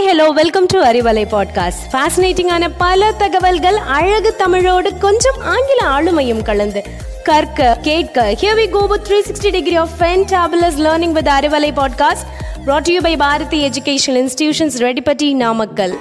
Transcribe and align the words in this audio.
Hi 0.00 0.10
hello 0.10 0.26
welcome 0.32 0.66
to 0.66 0.78
Arivalai 0.80 1.22
podcast 1.30 1.82
ஃபேசினேட்டிங்கான 1.92 2.68
பல 2.78 3.08
தகவல்கள் 3.12 3.78
அழகு 3.96 4.30
தமிழோடு 4.38 4.90
கொஞ்சம் 4.98 5.38
ஆங்கில 5.46 5.80
ஆளுமையும் 5.88 6.40
கலந்து 6.42 6.80
கற்க 7.24 7.66
கேட்க 7.82 8.24
here 8.34 8.56
we 8.56 8.64
go 8.70 8.82
with 8.84 9.04
360 9.10 9.52
degree 9.56 9.76
of 9.76 9.92
fantabulous 9.98 10.78
learning 10.78 11.12
with 11.12 11.28
Arivalai 11.28 11.70
podcast 11.72 12.24
brought 12.64 12.86
to 12.86 12.94
you 12.94 13.02
by 13.02 13.12
Bharathi 13.16 13.60
educational 13.68 14.20
institutions 14.22 14.78
Reddipatti 14.82 15.28
Namakkal 15.34 15.94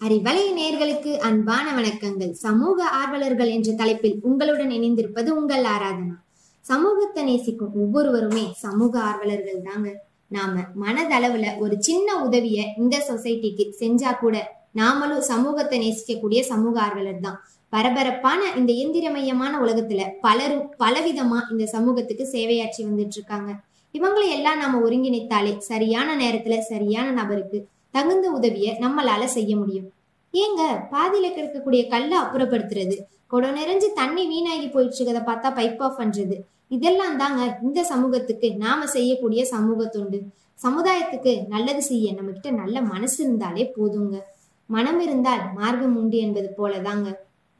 Arivalai 0.00 0.46
நேர்களுக்கு 0.56 1.12
அன்பான 1.24 1.66
வணக்கங்கள் 1.76 2.32
சமூக 2.42 2.88
ஆர்வலர்கள் 3.02 3.52
என்ற 3.52 3.76
தலைப்பில் 3.76 4.16
உங்களுடன் 4.22 4.74
இணைந்திருப்பது 4.78 5.30
உங்கள் 5.34 5.68
ஆராதனா 5.74 6.16
சமூகத்தை 6.64 7.24
நேசிக்கும் 7.24 7.76
ஒவ்வொருவருமே 7.76 8.46
சமூக 8.58 8.94
ஆர்வலர்கள் 9.02 9.62
தாங்க 9.62 9.88
நாம 10.28 10.60
மனதளவுல 10.80 11.58
ஒரு 11.58 11.76
சின்ன 11.78 12.24
உதவிய 12.24 12.62
இந்த 12.76 13.04
சொசைட்டிக்கு 13.08 13.64
செஞ்சா 13.80 14.18
கூட 14.18 14.36
நாமளும் 14.74 15.18
சமூகத்தை 15.18 15.78
நேசிக்கக்கூடிய 15.78 16.40
சமூக 16.40 16.80
ஆர்வலர் 16.80 17.20
தான். 17.20 17.38
பரபரப்பான 17.68 18.40
இந்த 18.56 18.72
இயந்திரமயமான 18.72 19.52
உலகத்துல 19.58 20.02
பலரும் 20.20 20.74
பலவிதமா 20.78 21.38
இந்த 21.50 21.66
சமூகத்துக்கு 21.66 22.24
சேவையாற்றி 22.32 22.84
வந்துட்டு 22.84 23.16
இருக்காங்க 23.16 23.52
இவங்களை 23.94 24.28
எல்லாம் 24.28 24.58
நாம 24.58 24.78
ஒருங்கிணைத்தாலே 24.78 25.58
சரியான 25.58 26.16
நேரத்துல 26.16 26.58
சரியான 26.58 27.10
நபருக்கு 27.10 27.68
தகுந்த 27.90 28.30
உதவியை 28.30 28.76
நம்மளால 28.80 29.24
செய்ய 29.24 29.56
முடியும். 29.56 29.92
ஏங்க 30.32 30.62
பாதியில 30.92 31.26
கிடக்கக்கூடிய 31.32 31.88
கல்லை 31.88 32.18
அப்புறப்படுத்துறது? 32.18 32.96
குடம் 33.26 33.56
நிறைஞ்சு 33.56 33.92
தண்ணி 33.94 34.26
வீணாகி 34.26 34.68
போயிட்டு 34.68 34.96
இருக்கதை 34.96 35.22
பார்த்தா 35.26 35.50
பைப் 35.58 35.82
ஆஃப் 35.82 36.00
பண்றது. 36.00 36.36
இதெல்லாம் 36.68 37.16
தாங்க 37.16 37.58
இந்த 37.62 37.82
சமூகத்துக்கு 37.82 38.56
நாம 38.56 38.86
செய்யக்கூடிய 38.86 39.44
சமூக 39.44 39.84
தொண்டு. 39.84 40.22
சமுதாயத்துக்கு 40.62 41.46
நல்லது 41.48 41.82
செய்ய 41.82 42.12
நம்ம 42.12 42.30
கிட்ட 42.30 42.50
நல்ல 42.50 42.80
மனசு 42.80 43.24
இருந்தாலே 43.24 43.72
போதுங்க. 43.76 44.18
மனம் 44.66 45.00
இருந்தால் 45.00 45.40
மார்க்கம் 45.54 45.96
உண்டு 45.96 46.16
என்பது 46.16 46.54
போலதாங்க. 46.58 47.14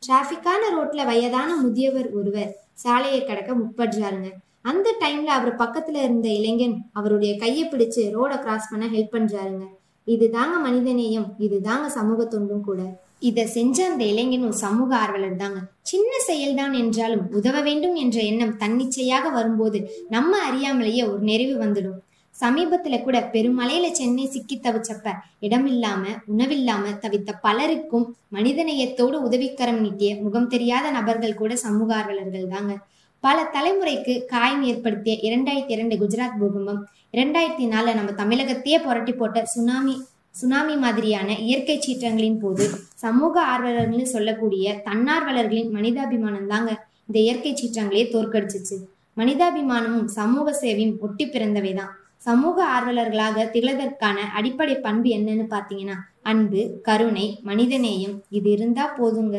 டிராபிக்கான 0.07 0.63
ரோட்ல 0.77 1.05
வயதான 1.05 1.57
முதியவர் 1.57 2.13
ஒருவர் 2.13 2.57
சாலையை 2.73 3.25
கடக்க 3.25 3.55
முற்படுறாருங்க. 3.55 4.33
அந்த 4.63 4.95
டைம்ல 5.01 5.25
அவர் 5.25 5.57
பக்கத்துல 5.57 6.03
இருந்த 6.03 6.29
இளைஞன் 6.29 6.85
அவருடைய 6.93 7.37
கையை 7.37 7.69
பிடிச்சு 7.69 7.97
ரோட 7.97 8.39
கிராஸ் 8.39 8.71
பண்ண 8.71 8.87
ஹெல்ப் 8.87 9.15
பண்றாருங்க. 9.15 9.67
இதுதாங்க 10.07 10.55
மனிதநேயம் 10.65 11.29
இதுதாங்க 11.39 11.87
சமூக 11.87 12.25
தொண்டும் 12.25 12.65
கூட. 12.65 13.04
இதை 13.23 13.47
செஞ்ச 13.47 13.91
அந்த 13.91 14.05
இளைஞன் 14.05 14.43
ஒரு 14.43 14.53
சமூக 14.53 14.97
ஆர்வலர் 14.97 15.37
தாங்க. 15.37 15.61
சின்ன 15.83 16.11
செயல்தான் 16.27 16.73
என்றாலும் 16.73 17.27
உதவ 17.33 17.61
வேண்டும் 17.61 17.95
என்ற 17.95 18.21
எண்ணம் 18.21 18.57
தன்னிச்சையாக 18.57 19.31
வரும்போது 19.31 20.05
நம்ம 20.09 20.37
அறியாமலேயே 20.51 21.03
ஒரு 21.09 21.19
நெறிவு 21.19 21.65
வந்துடும். 21.65 22.01
சமீபத்துல 22.41 23.03
கூட 23.03 23.31
பெருமலையில 23.33 23.91
சென்னை 23.91 24.27
சிக்கி 24.27 24.61
தவிச்சப்ப 24.63 25.13
இடமில்லாம 25.41 26.03
உணவில்லாம 26.37 26.85
தவித்த 27.01 27.33
பலருக்கும் 27.43 28.17
மனிதநேயத்தோடு 28.33 29.19
உதவிக்கரம் 29.29 29.81
நீட்டிய 29.81 30.17
முகம் 30.17 30.49
தெரியாத 30.49 30.91
நபர்கள் 30.91 31.35
கூட 31.35 31.57
சமூக 31.57 31.95
ஆர்வலர்கள் 31.95 32.49
தாங்க. 32.49 32.79
பல 33.21 33.51
தலைமுறைக்கு 33.53 34.25
காயம் 34.25 34.63
ஏற்படுத்திய 34.63 35.17
இரண்டாயிரத்தி 35.23 35.73
இரண்டு 35.77 35.97
குஜராத் 35.97 36.39
பூகம்பம் 36.41 36.89
இரண்டாயிரத்தி 37.13 37.67
நாலுல 37.67 37.95
நம்ம 37.95 38.11
தமிழகத்தையே 38.11 38.79
புரட்டி 38.83 39.13
போட்ட 39.13 39.45
சுனாமி 39.45 39.95
சுனாமி 40.35 40.77
மாதிரியான 40.77 41.39
இயற்கை 41.39 41.77
சீற்றங்களின் 41.79 42.39
போது 42.39 42.65
சமூக 42.95 43.35
ஆர்வலர்கள்னு 43.53 44.07
சொல்லக்கூடிய 44.15 44.73
தன்னார்வலர்களின் 44.87 45.71
மனிதாபிமானம் 45.77 46.49
தாங்க 46.53 46.71
இந்த 47.07 47.19
இயற்கை 47.19 47.53
சீற்றங்களையே 47.53 48.05
தோற்கடிச்சிச்சு. 48.15 48.77
மனிதாபிமானமும் 49.17 50.09
சமூக 50.19 50.55
சேவையும் 50.63 50.97
ஒட்டி 51.01 51.27
பிறந்தவை 51.27 51.73
தான். 51.75 51.93
சமூக 52.19 52.57
ஆர்வலர்களாக 52.75 53.45
திகழ்வதற்கான 53.55 54.19
அடிப்படை 54.39 54.75
பண்பு 54.77 55.09
என்னன்னு 55.11 55.45
பாத்தீங்கன்னா 55.55 55.97
அன்பு 56.23 56.63
கருணை 56.83 57.27
மனிதநேயம் 57.45 58.17
இது 58.31 58.51
இருந்தா 58.51 58.85
போதுங்க. 58.99 59.37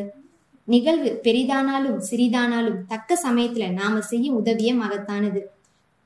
நிகழ்வு 0.67 1.09
பெரிதானாலும் 1.25 1.99
சிறிதானாலும் 2.09 2.79
தக்க 2.87 3.17
சமயத்துல 3.23 3.65
நாம 3.71 4.01
செய்யும் 4.11 4.35
உதவியே 4.35 4.73
மகத்தானது. 4.73 5.41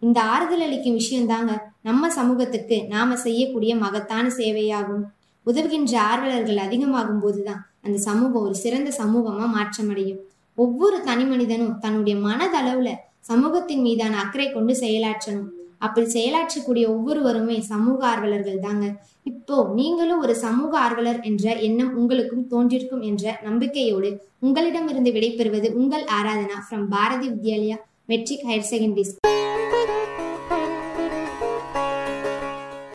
இந்த 0.01 0.21
ஆறுதல் 0.33 0.63
அளிக்கும் 0.65 0.93
விஷயம் 0.93 1.29
தாங்க 1.31 1.53
நம்ம 1.81 2.09
சமூகத்துக்கு 2.09 2.77
நாம 2.87 3.15
செய்யக்கூடிய 3.15 3.75
மகத்தான 3.75 4.25
சேவையாகும். 4.37 5.03
உதவுகின்ற 5.45 5.93
ஆர்வலர்கள் 6.11 6.59
அதிகமாகும் 6.65 7.21
போதுதான் 7.23 7.61
அந்த 7.85 7.97
சமூகம் 8.07 8.45
ஒரு 8.47 8.55
சிறந்த 8.55 8.89
சமூகமா 9.01 9.45
மாற்றமடையும். 9.57 10.19
ஒவ்வொரு 10.57 10.97
தனி 11.03 11.25
மனிதனும் 11.25 11.77
தன்னுடைய 11.79 12.15
மனதளவுல 12.27 12.89
சமூகத்தின் 13.29 13.81
மீதான 13.81 14.17
அக்கறை 14.17 14.47
கொண்டு 14.51 14.73
செயலாற்றணும். 14.81 15.49
அப்படி 15.79 16.07
செயலாற்றக்கூடிய 16.13 16.85
ஒவ்வொருவருமே 16.87 17.57
சமூக 17.71 17.99
ஆர்வலர்கள் 18.07 18.59
தாங்க 18.59 18.85
இப்போ 19.25 19.57
நீங்களும் 19.75 20.19
ஒரு 20.19 20.35
சமூக 20.35 20.71
ஆர்வலர் 20.79 21.19
என்ற 21.21 21.55
எண்ணம் 21.59 21.91
உங்களுக்கும் 21.95 22.47
தோன்றிருக்கும் 22.47 23.01
என்ற 23.01 23.39
நம்பிக்கையோடு 23.43 24.11
உங்களிடமிருந்து 24.39 25.13
விடைபெறுவது 25.17 25.69
உங்கள் 25.73 26.05
Aradhana 26.19 26.59
from 26.67 26.87
Bharathi 26.87 27.29
Vidyalaya 27.29 27.79
matric 28.05 28.47
higher 28.49 28.71
secondary 28.71 29.38